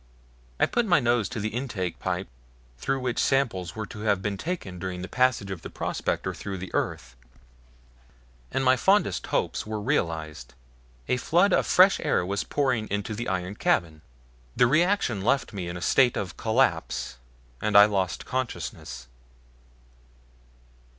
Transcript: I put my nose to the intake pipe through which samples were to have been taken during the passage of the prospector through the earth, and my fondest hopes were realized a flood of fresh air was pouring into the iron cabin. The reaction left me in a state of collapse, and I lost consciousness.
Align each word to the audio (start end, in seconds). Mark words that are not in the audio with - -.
I 0.59 0.65
put 0.65 0.87
my 0.87 0.99
nose 0.99 1.29
to 1.29 1.39
the 1.39 1.49
intake 1.49 1.99
pipe 1.99 2.27
through 2.79 3.01
which 3.01 3.19
samples 3.19 3.75
were 3.75 3.85
to 3.85 3.99
have 3.99 4.19
been 4.19 4.35
taken 4.35 4.79
during 4.79 5.03
the 5.03 5.07
passage 5.07 5.51
of 5.51 5.61
the 5.61 5.69
prospector 5.69 6.33
through 6.33 6.57
the 6.57 6.73
earth, 6.73 7.15
and 8.51 8.63
my 8.65 8.75
fondest 8.75 9.27
hopes 9.27 9.67
were 9.67 9.79
realized 9.79 10.55
a 11.07 11.17
flood 11.17 11.53
of 11.53 11.67
fresh 11.67 11.99
air 11.99 12.25
was 12.25 12.43
pouring 12.43 12.87
into 12.87 13.13
the 13.13 13.27
iron 13.27 13.53
cabin. 13.53 14.01
The 14.55 14.65
reaction 14.65 15.21
left 15.21 15.53
me 15.53 15.67
in 15.69 15.77
a 15.77 15.81
state 15.81 16.17
of 16.17 16.35
collapse, 16.35 17.17
and 17.61 17.77
I 17.77 17.85
lost 17.85 18.25
consciousness. 18.25 19.05